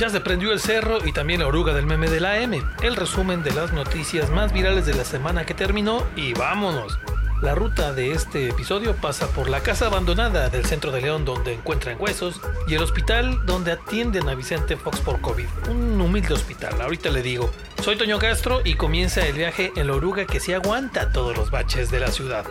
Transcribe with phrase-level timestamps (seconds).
[0.00, 2.58] Ya se prendió el cerro y también la oruga del meme de la M.
[2.82, 6.98] El resumen de las noticias más virales de la semana que terminó y vámonos.
[7.42, 11.52] La ruta de este episodio pasa por la casa abandonada del centro de León donde
[11.52, 15.46] encuentran huesos y el hospital donde atienden a Vicente Fox por COVID.
[15.68, 17.50] Un humilde hospital, ahorita le digo.
[17.82, 21.50] Soy Toño Castro y comienza el viaje en la oruga que se aguanta todos los
[21.50, 22.46] baches de la ciudad.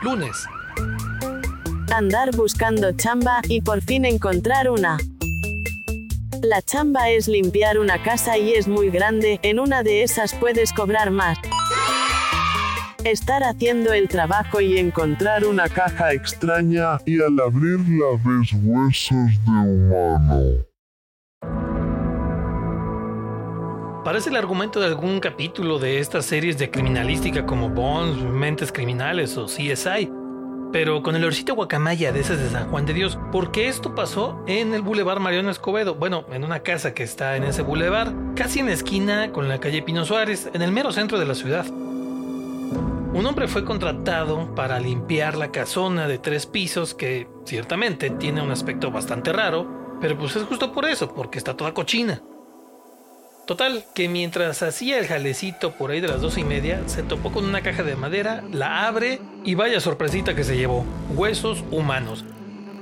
[0.00, 0.46] Lunes,
[1.92, 4.98] andar buscando chamba y por fin encontrar una.
[6.42, 10.72] La chamba es limpiar una casa y es muy grande, en una de esas puedes
[10.72, 11.38] cobrar más.
[13.04, 19.50] Estar haciendo el trabajo y encontrar una caja extraña y al abrirla ves huesos de
[19.50, 20.64] humano.
[24.04, 29.36] Parece el argumento de algún capítulo de estas series de criminalística como Bones, Mentes Criminales
[29.36, 30.10] o CSI,
[30.72, 34.42] pero con el orcito guacamaya de esas de San Juan de Dios, porque esto pasó
[34.46, 38.60] en el Boulevard Mariano Escobedo, bueno, en una casa que está en ese boulevard, casi
[38.60, 41.66] en la esquina con la calle Pino Suárez, en el mero centro de la ciudad.
[43.14, 48.50] Un hombre fue contratado para limpiar la casona de tres pisos que ciertamente tiene un
[48.50, 52.22] aspecto bastante raro, pero pues es justo por eso, porque está toda cochina.
[53.46, 57.32] Total, que mientras hacía el jalecito por ahí de las dos y media, se topó
[57.32, 62.24] con una caja de madera, la abre y vaya sorpresita que se llevó, huesos humanos.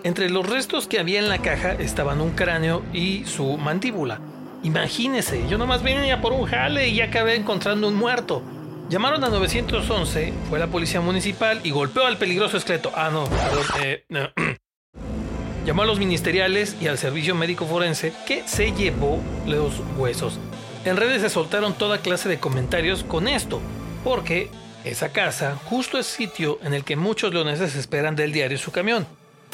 [0.02, 4.20] Entre los restos que había en la caja estaban un cráneo y su mandíbula.
[4.62, 8.42] Imagínese, yo nomás venía por un jale y acabé encontrando un muerto.
[8.90, 12.92] Llamaron a 911, fue la policía municipal y golpeó al peligroso esqueleto.
[12.94, 14.28] Ah, no, perdón, eh, no.
[15.66, 20.38] Llamó a los ministeriales y al servicio médico forense que se llevó los huesos.
[20.84, 23.60] En redes se soltaron toda clase de comentarios con esto,
[24.02, 24.50] porque
[24.84, 29.06] esa casa justo es sitio en el que muchos leoneses esperan del diario su camión,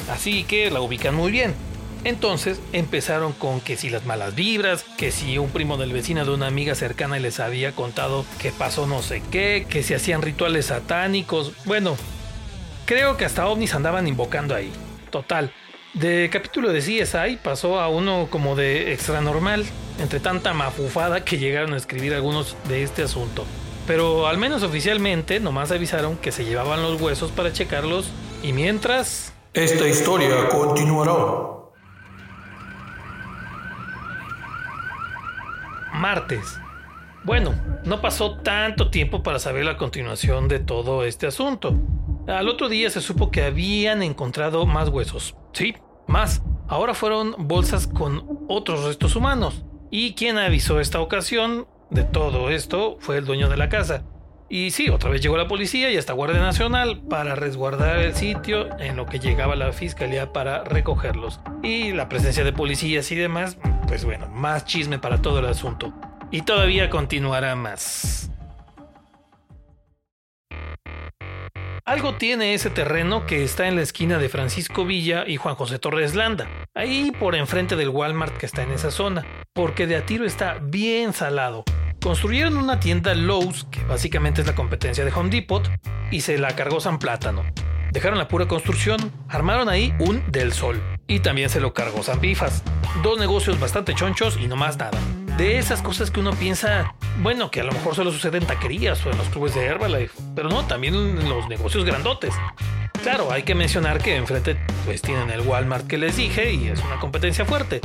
[0.08, 1.54] así que la ubican muy bien.
[2.04, 6.30] Entonces empezaron con que si las malas vibras, que si un primo del vecino de
[6.30, 10.66] una amiga cercana les había contado que pasó no sé qué, que si hacían rituales
[10.66, 11.96] satánicos, bueno,
[12.84, 14.70] creo que hasta ovnis andaban invocando ahí.
[15.10, 15.52] Total,
[15.94, 19.64] de capítulo de CSI pasó a uno como de extra normal,
[19.98, 23.44] entre tanta mafufada que llegaron a escribir algunos de este asunto.
[23.86, 28.10] Pero al menos oficialmente nomás avisaron que se llevaban los huesos para checarlos
[28.42, 29.32] y mientras...
[29.54, 31.14] Esta historia continuará.
[35.94, 36.58] Martes.
[37.24, 37.54] Bueno,
[37.84, 41.74] no pasó tanto tiempo para saber la continuación de todo este asunto.
[42.26, 45.36] Al otro día se supo que habían encontrado más huesos.
[45.52, 45.76] Sí,
[46.08, 49.64] más, ahora fueron bolsas con otros restos humanos.
[49.92, 54.04] Y quien avisó esta ocasión de todo esto fue el dueño de la casa.
[54.48, 58.76] Y sí, otra vez llegó la policía y hasta Guardia Nacional para resguardar el sitio
[58.78, 61.40] en lo que llegaba la fiscalía para recogerlos.
[61.62, 63.56] Y la presencia de policías y demás,
[63.86, 65.92] pues bueno, más chisme para todo el asunto.
[66.32, 68.30] Y todavía continuará más.
[71.88, 75.78] Algo tiene ese terreno que está en la esquina de Francisco Villa y Juan José
[75.78, 80.04] Torres Landa, ahí por enfrente del Walmart que está en esa zona, porque de a
[80.04, 81.62] tiro está bien salado.
[82.02, 85.70] Construyeron una tienda Lowe's, que básicamente es la competencia de Home Depot,
[86.10, 87.44] y se la cargó San Plátano.
[87.92, 92.18] Dejaron la pura construcción, armaron ahí un Del Sol, y también se lo cargó San
[92.18, 92.64] Pifas.
[93.04, 94.98] Dos negocios bastante chonchos y no más nada
[95.36, 99.04] de esas cosas que uno piensa, bueno, que a lo mejor solo sucede en taquerías
[99.04, 102.34] o en los clubes de Herbalife, pero no, también en los negocios grandotes.
[103.02, 106.82] Claro, hay que mencionar que enfrente pues tienen el Walmart que les dije y es
[106.82, 107.80] una competencia fuerte.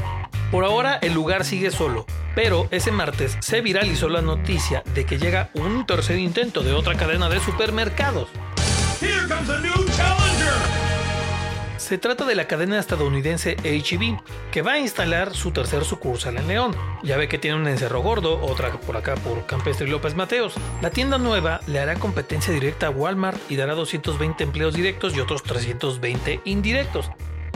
[0.51, 5.17] Por ahora el lugar sigue solo, pero ese martes se viralizó la noticia de que
[5.17, 8.29] llega un tercer intento de otra cadena de supermercados.
[9.01, 10.20] Here comes a new.
[11.91, 14.18] Se trata de la cadena estadounidense HEB,
[14.50, 16.74] que va a instalar su tercer sucursal en León.
[17.03, 20.53] Ya ve que tiene un encerro gordo, otra por acá por Campestre y López Mateos.
[20.81, 25.19] La tienda nueva le hará competencia directa a Walmart y dará 220 empleos directos y
[25.19, 27.12] otros 320 indirectos.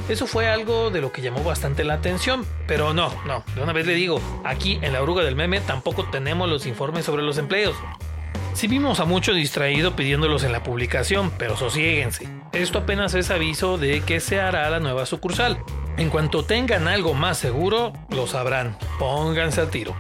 [0.09, 3.72] Eso fue algo de lo que llamó bastante la atención, pero no, no, de una
[3.72, 7.38] vez le digo, aquí en la oruga del meme tampoco tenemos los informes sobre los
[7.38, 7.78] empleos.
[8.55, 12.29] Sí vimos a mucho distraído pidiéndolos en la publicación, pero sosiéguense.
[12.55, 15.61] Esto apenas es aviso de que se hará la nueva sucursal.
[15.97, 18.78] En cuanto tengan algo más seguro, lo sabrán.
[18.97, 19.93] Pónganse al tiro.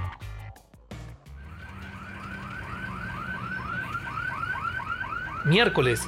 [5.43, 6.07] Miércoles.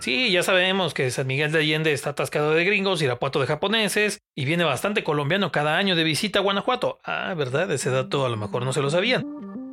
[0.00, 4.22] Sí, ya sabemos que San Miguel de Allende está atascado de gringos, Irapuato de japoneses,
[4.34, 6.98] y viene bastante colombiano cada año de visita a Guanajuato.
[7.04, 7.70] Ah, ¿verdad?
[7.70, 9.24] Ese dato a lo mejor no se lo sabían.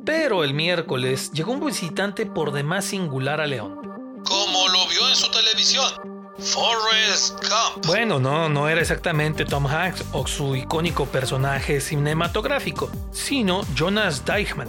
[0.06, 3.88] Pero el miércoles llegó un visitante por demás singular a León.
[4.24, 5.92] Como lo vio en su televisión.
[6.38, 7.86] Forrest Gump.
[7.86, 14.68] Bueno, no, no era exactamente Tom Hanks o su icónico personaje cinematográfico, sino Jonas Deichmann,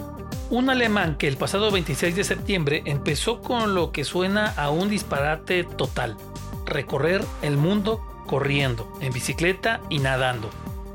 [0.50, 4.88] un alemán que el pasado 26 de septiembre empezó con lo que suena a un
[4.88, 6.16] disparate total,
[6.66, 10.50] recorrer el mundo corriendo, en bicicleta y nadando.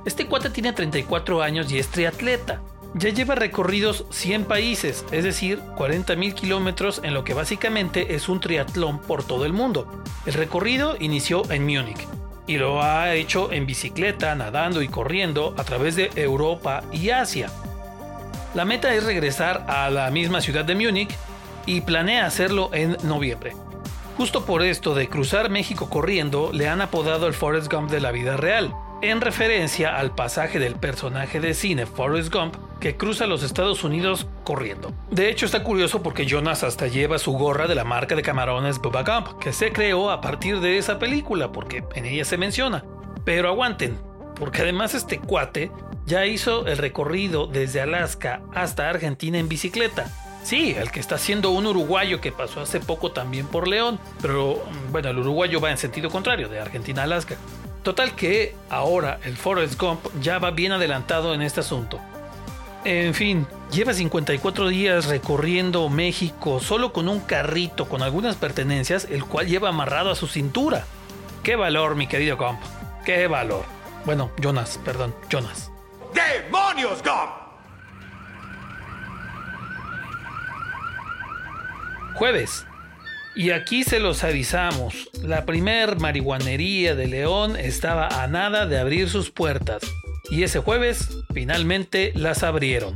[0.05, 2.61] Este cuate tiene 34 años y es triatleta.
[2.97, 8.29] Ya lleva recorridos 100 países, es decir, 40 mil kilómetros en lo que básicamente es
[8.29, 10.01] un triatlón por todo el mundo.
[10.25, 12.07] El recorrido inició en Múnich
[12.47, 17.51] y lo ha hecho en bicicleta, nadando y corriendo a través de Europa y Asia.
[18.53, 21.13] La meta es regresar a la misma ciudad de Múnich
[21.65, 23.57] y planea hacerlo en noviembre.
[24.15, 28.13] Justo por esto de cruzar México corriendo, le han apodado el Forrest Gump de la
[28.13, 33.43] vida real, en referencia al pasaje del personaje de cine Forrest Gump que cruza los
[33.43, 34.91] Estados Unidos corriendo.
[35.09, 38.79] De hecho está curioso porque Jonas hasta lleva su gorra de la marca de camarones
[38.79, 39.03] Bubba
[39.39, 42.83] que se creó a partir de esa película, porque en ella se menciona.
[43.23, 43.97] Pero aguanten,
[44.35, 45.71] porque además este cuate
[46.05, 50.11] ya hizo el recorrido desde Alaska hasta Argentina en bicicleta.
[50.43, 54.63] Sí, el que está siendo un uruguayo que pasó hace poco también por León, pero
[54.91, 57.35] bueno, el uruguayo va en sentido contrario, de Argentina a Alaska.
[57.81, 61.99] Total que ahora el Forrest Gump ya va bien adelantado en este asunto.
[62.85, 69.25] En fin, lleva 54 días recorriendo México solo con un carrito con algunas pertenencias, el
[69.25, 70.85] cual lleva amarrado a su cintura.
[71.41, 72.59] ¡Qué valor, mi querido Gump!
[73.03, 73.65] ¡Qué valor!
[74.05, 75.71] Bueno, Jonas, perdón, Jonas.
[76.13, 77.31] ¡Demonios, Gump!
[82.13, 82.67] Jueves,
[83.35, 89.09] y aquí se los avisamos, la primer marihuanería de León estaba a nada de abrir
[89.09, 89.81] sus puertas.
[90.29, 92.95] Y ese jueves, finalmente las abrieron.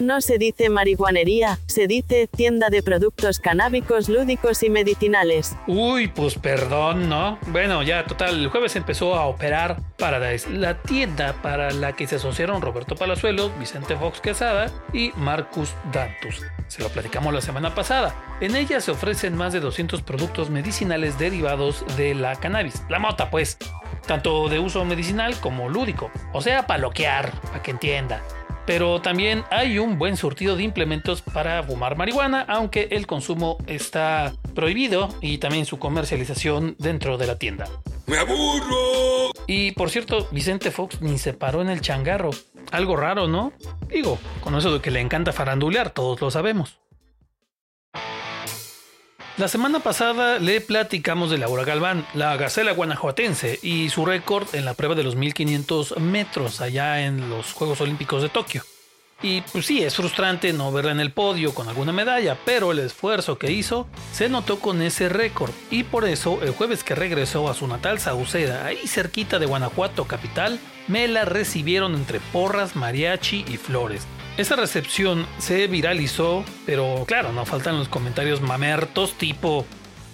[0.00, 5.54] No se dice marihuanería, se dice tienda de productos canábicos lúdicos y medicinales.
[5.66, 7.38] Uy, pues perdón, ¿no?
[7.48, 12.16] Bueno, ya total, el jueves empezó a operar Paradise, la tienda para la que se
[12.16, 16.40] asociaron Roberto Palazuelos, Vicente Fox Quesada y Marcus Dantus.
[16.70, 18.14] Se lo platicamos la semana pasada.
[18.40, 23.28] En ella se ofrecen más de 200 productos medicinales derivados de la cannabis, la mota
[23.28, 23.58] pues,
[24.06, 28.22] tanto de uso medicinal como lúdico, o sea, para loquear, para que entienda
[28.70, 34.32] pero también hay un buen surtido de implementos para fumar marihuana, aunque el consumo está
[34.54, 37.68] prohibido y también su comercialización dentro de la tienda.
[38.06, 39.32] ¡Me aburro!
[39.48, 42.30] Y por cierto, Vicente Fox ni se paró en el changarro.
[42.70, 43.52] Algo raro, ¿no?
[43.88, 46.80] Digo, con eso de que le encanta farandulear, todos lo sabemos.
[49.36, 54.66] La semana pasada le platicamos de Laura Galván, la gacela guanajuatense, y su récord en
[54.66, 58.62] la prueba de los 1500 metros allá en los Juegos Olímpicos de Tokio.
[59.22, 62.78] Y pues sí, es frustrante no verla en el podio con alguna medalla, pero el
[62.78, 65.52] esfuerzo que hizo se notó con ese récord.
[65.70, 70.06] Y por eso, el jueves que regresó a su natal Sauceda, ahí cerquita de Guanajuato
[70.06, 70.58] capital,
[70.88, 74.06] me la recibieron entre porras, mariachi y flores.
[74.38, 79.66] Esa recepción se viralizó, pero claro, no faltan los comentarios mamertos tipo...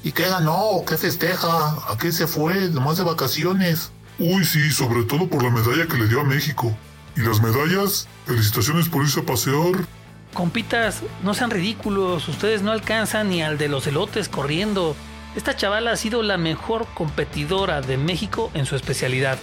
[0.02, 0.82] ¿Y qué ganó?
[0.86, 1.48] ¿Qué festeja?
[1.88, 2.70] ¿A qué se fue?
[2.70, 3.92] Nomás de vacaciones.
[4.18, 6.76] Uy, sí, sobre todo por la medalla que le dio a México.
[7.16, 8.08] ¿Y las medallas?
[8.26, 9.86] Felicitaciones por irse a pasear.
[10.34, 14.94] Compitas, no sean ridículos, ustedes no alcanzan ni al de los elotes corriendo.
[15.34, 19.38] Esta chavala ha sido la mejor competidora de México en su especialidad.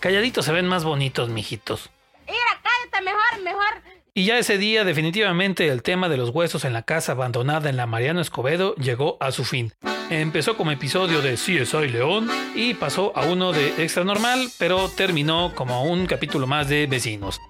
[0.00, 1.90] Calladitos se ven más bonitos, mijitos.
[2.26, 3.82] Mira, cállate mejor, mejor.
[4.14, 7.76] Y ya ese día definitivamente el tema de los huesos en la casa abandonada en
[7.76, 9.72] la Mariano Escobedo llegó a su fin.
[10.12, 15.54] Empezó como episodio de CSI León y pasó a uno de Extra Normal, pero terminó
[15.54, 17.40] como un capítulo más de Vecinos.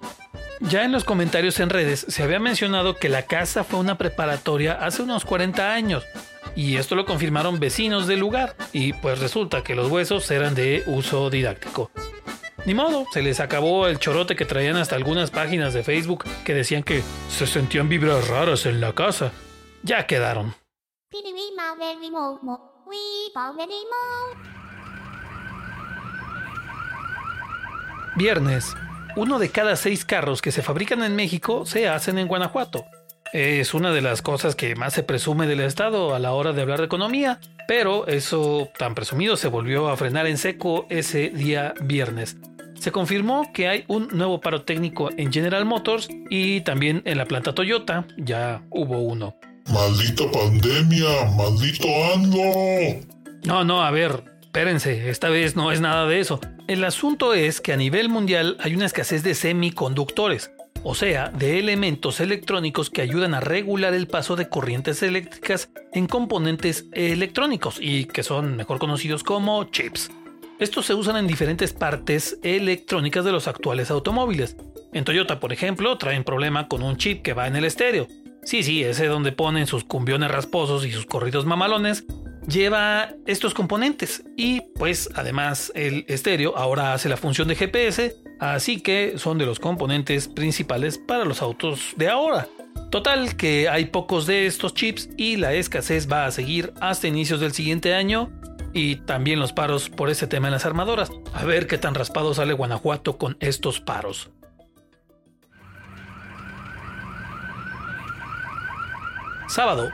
[0.61, 4.75] Ya en los comentarios en redes se había mencionado que la casa fue una preparatoria
[4.75, 6.05] hace unos 40 años,
[6.55, 10.83] y esto lo confirmaron vecinos del lugar, y pues resulta que los huesos eran de
[10.85, 11.91] uso didáctico.
[12.65, 16.53] Ni modo, se les acabó el chorote que traían hasta algunas páginas de Facebook que
[16.53, 19.33] decían que se sentían vibras raras en la casa.
[19.83, 20.62] Ya quedaron.
[28.15, 28.75] Viernes.
[29.15, 32.85] Uno de cada seis carros que se fabrican en México se hacen en Guanajuato.
[33.31, 36.61] Es una de las cosas que más se presume del Estado a la hora de
[36.61, 41.73] hablar de economía, pero eso tan presumido se volvió a frenar en seco ese día
[41.81, 42.37] viernes
[42.83, 47.23] se confirmó que hay un nuevo paro técnico en General Motors y también en la
[47.23, 49.37] planta Toyota ya hubo uno.
[49.71, 52.39] Maldita pandemia, maldito ando.
[53.45, 56.39] No, no, a ver, espérense, esta vez no es nada de eso.
[56.67, 60.51] El asunto es que a nivel mundial hay una escasez de semiconductores.
[60.85, 66.07] o sea, de elementos electrónicos que ayudan a regular el paso de corrientes eléctricas en
[66.07, 70.11] componentes electrónicos y que son mejor conocidos como chips.
[70.59, 74.57] Estos se usan en diferentes partes electrónicas de los actuales automóviles.
[74.91, 78.07] En Toyota, por ejemplo, traen problema con un chip que va en el estéreo.
[78.45, 82.05] Sí, sí, ese donde ponen sus cumbiones rasposos y sus corridos mamalones,
[82.47, 88.81] lleva estos componentes y pues además el estéreo ahora hace la función de GPS, así
[88.81, 92.47] que son de los componentes principales para los autos de ahora.
[92.89, 97.39] Total que hay pocos de estos chips y la escasez va a seguir hasta inicios
[97.39, 98.31] del siguiente año
[98.73, 101.11] y también los paros por ese tema en las armadoras.
[101.33, 104.29] A ver qué tan raspado sale Guanajuato con estos paros.
[109.53, 109.91] Sábado.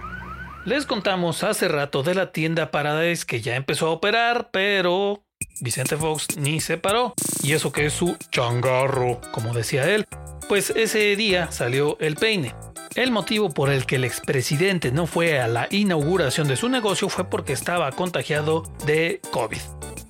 [0.64, 5.26] Les contamos hace rato de la tienda Paradise que ya empezó a operar, pero
[5.60, 7.14] Vicente Fox ni se paró.
[7.44, 10.08] Y eso que es su changarro, como decía él.
[10.48, 12.56] Pues ese día salió el peine.
[12.96, 17.10] El motivo por el que el expresidente no fue a la inauguración de su negocio
[17.10, 19.60] fue porque estaba contagiado de COVID.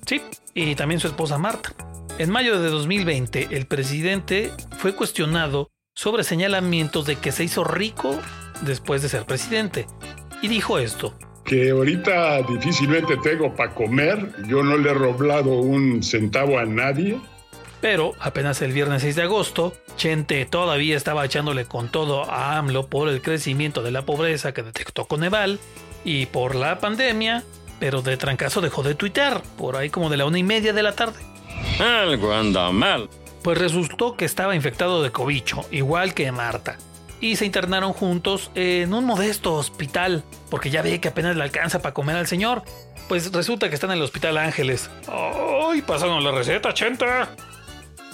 [0.06, 0.22] Sí,
[0.54, 1.72] y también su esposa Marta.
[2.18, 8.16] En mayo de 2020, el presidente fue cuestionado sobre señalamientos de que se hizo rico
[8.62, 9.86] después de ser presidente.
[10.42, 11.14] Y dijo esto.
[11.44, 17.18] Que ahorita difícilmente tengo para comer, yo no le he roblado un centavo a nadie.
[17.80, 22.88] Pero apenas el viernes 6 de agosto, Chente todavía estaba echándole con todo a AMLO
[22.88, 25.58] por el crecimiento de la pobreza que detectó Coneval
[26.04, 27.42] y por la pandemia,
[27.78, 30.82] pero de trancazo dejó de tuitear, por ahí como de la una y media de
[30.82, 31.20] la tarde.
[31.78, 33.08] Algo anda mal.
[33.42, 36.76] Pues resultó que estaba infectado de cobicho, igual que Marta.
[37.20, 41.82] Y se internaron juntos en un modesto hospital, porque ya ve que apenas le alcanza
[41.82, 42.62] para comer al señor.
[43.08, 44.90] Pues resulta que está en el Hospital Ángeles.
[45.06, 45.82] ¡Ay!
[45.82, 47.28] Pásanos la receta, Chenta.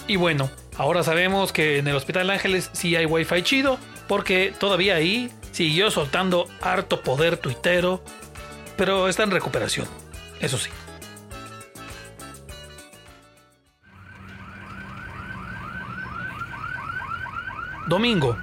[0.07, 4.95] Y bueno, ahora sabemos que en el Hospital Ángeles sí hay wifi chido, porque todavía
[4.95, 8.03] ahí siguió soltando harto poder tuitero,
[8.75, 9.87] pero está en recuperación,
[10.39, 10.69] eso sí.
[17.87, 18.37] Domingo.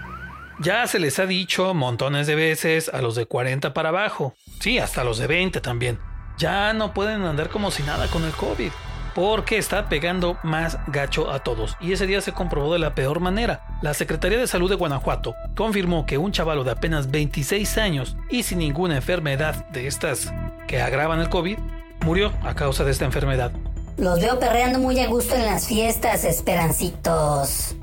[0.60, 4.78] Ya se les ha dicho montones de veces a los de 40 para abajo, sí,
[4.78, 5.98] hasta los de 20 también.
[6.38, 8.70] Ya no pueden andar como si nada con el COVID
[9.14, 11.76] porque está pegando más gacho a todos.
[11.80, 13.78] Y ese día se comprobó de la peor manera.
[13.80, 18.42] La Secretaría de Salud de Guanajuato confirmó que un chavalo de apenas 26 años y
[18.42, 20.32] sin ninguna enfermedad de estas
[20.66, 21.58] que agravan el COVID,
[22.04, 23.52] murió a causa de esta enfermedad.
[23.96, 27.76] Los veo perreando muy a gusto en las fiestas, esperancitos.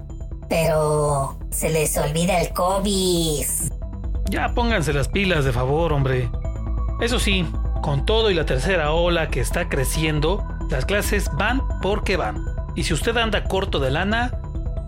[0.49, 3.45] Pero se les olvida el COVID.
[4.29, 6.29] Ya pónganse las pilas de favor, hombre.
[7.01, 7.45] Eso sí,
[7.81, 12.45] con todo y la tercera ola que está creciendo, las clases van porque van.
[12.75, 14.39] Y si usted anda corto de lana,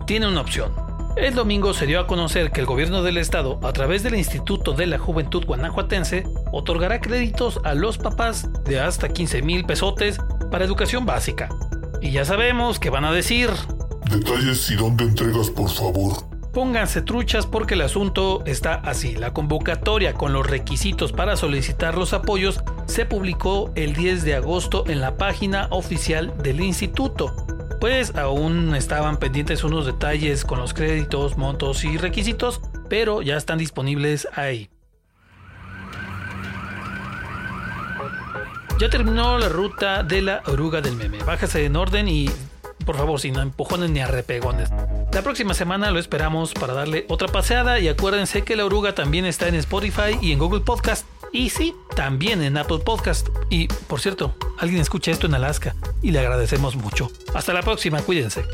[0.06, 0.72] tiene una opción.
[1.16, 4.72] El domingo se dio a conocer que el gobierno del estado, a través del Instituto
[4.72, 10.18] de la Juventud Guanajuatense, otorgará créditos a los papás de hasta 15 mil pesotes
[10.50, 11.50] para educación básica.
[12.00, 13.50] Y ya sabemos que van a decir.
[14.10, 16.33] Detalles y dónde entregas, por favor.
[16.54, 19.16] Pónganse truchas porque el asunto está así.
[19.16, 24.84] La convocatoria con los requisitos para solicitar los apoyos se publicó el 10 de agosto
[24.86, 27.34] en la página oficial del instituto.
[27.80, 33.58] Pues aún estaban pendientes unos detalles con los créditos, montos y requisitos, pero ya están
[33.58, 34.70] disponibles ahí.
[38.78, 41.18] Ya terminó la ruta de la oruga del meme.
[41.24, 42.30] Bájase en orden y
[42.84, 44.70] por favor, sin empujones ni arrepegones.
[45.14, 49.26] La próxima semana lo esperamos para darle otra paseada y acuérdense que la oruga también
[49.26, 51.06] está en Spotify y en Google Podcast.
[51.30, 53.28] Y sí, también en Apple Podcast.
[53.48, 57.12] Y, por cierto, alguien escucha esto en Alaska y le agradecemos mucho.
[57.32, 58.44] Hasta la próxima, cuídense.